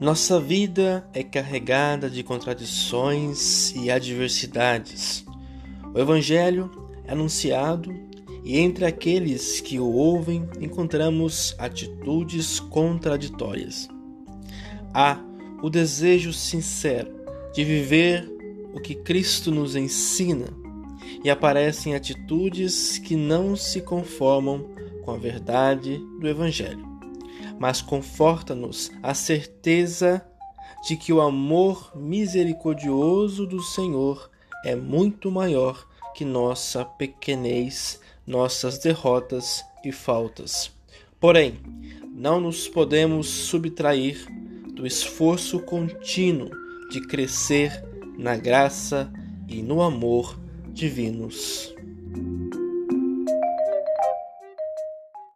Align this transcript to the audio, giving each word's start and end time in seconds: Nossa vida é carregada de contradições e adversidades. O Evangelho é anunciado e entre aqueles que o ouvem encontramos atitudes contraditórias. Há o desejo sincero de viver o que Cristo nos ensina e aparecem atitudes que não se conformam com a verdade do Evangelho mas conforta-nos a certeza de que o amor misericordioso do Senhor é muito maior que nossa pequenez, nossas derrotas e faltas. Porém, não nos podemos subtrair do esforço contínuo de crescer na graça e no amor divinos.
Nossa 0.00 0.38
vida 0.38 1.04
é 1.12 1.24
carregada 1.24 2.08
de 2.08 2.22
contradições 2.22 3.74
e 3.74 3.90
adversidades. 3.90 5.26
O 5.92 5.98
Evangelho 5.98 6.70
é 7.04 7.10
anunciado 7.10 7.92
e 8.44 8.60
entre 8.60 8.84
aqueles 8.84 9.60
que 9.60 9.80
o 9.80 9.90
ouvem 9.90 10.48
encontramos 10.60 11.52
atitudes 11.58 12.60
contraditórias. 12.60 13.88
Há 14.94 15.20
o 15.60 15.68
desejo 15.68 16.32
sincero 16.32 17.10
de 17.52 17.64
viver 17.64 18.24
o 18.72 18.80
que 18.80 18.94
Cristo 18.94 19.50
nos 19.50 19.74
ensina 19.74 20.46
e 21.24 21.28
aparecem 21.28 21.96
atitudes 21.96 22.98
que 22.98 23.16
não 23.16 23.56
se 23.56 23.80
conformam 23.80 24.64
com 25.02 25.10
a 25.10 25.16
verdade 25.16 25.98
do 26.20 26.28
Evangelho 26.28 26.97
mas 27.58 27.80
conforta-nos 27.80 28.90
a 29.02 29.14
certeza 29.14 30.24
de 30.86 30.96
que 30.96 31.12
o 31.12 31.20
amor 31.20 31.92
misericordioso 31.96 33.46
do 33.46 33.62
Senhor 33.62 34.30
é 34.64 34.74
muito 34.74 35.30
maior 35.30 35.86
que 36.14 36.24
nossa 36.24 36.84
pequenez, 36.84 38.00
nossas 38.26 38.78
derrotas 38.78 39.64
e 39.84 39.92
faltas. 39.92 40.70
Porém, 41.20 41.58
não 42.12 42.40
nos 42.40 42.68
podemos 42.68 43.28
subtrair 43.28 44.26
do 44.74 44.86
esforço 44.86 45.60
contínuo 45.60 46.50
de 46.90 47.00
crescer 47.06 47.84
na 48.16 48.36
graça 48.36 49.12
e 49.48 49.62
no 49.62 49.82
amor 49.82 50.38
divinos. 50.72 51.74